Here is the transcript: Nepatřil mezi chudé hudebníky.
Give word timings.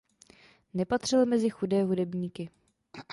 Nepatřil 0.73 1.25
mezi 1.25 1.49
chudé 1.49 1.83
hudebníky. 1.83 2.49